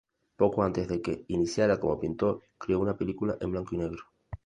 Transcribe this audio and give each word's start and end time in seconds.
Poco 0.35 0.63
antes 0.63 0.87
de 0.87 0.99
que 0.99 1.25
iniciara 1.27 1.79
como 1.79 1.99
pintor, 1.99 2.41
creó 2.57 2.79
una 2.79 2.97
película 2.97 3.37
en 3.39 3.51
blanco 3.51 3.75
y 3.75 3.77
negro. 3.77 4.03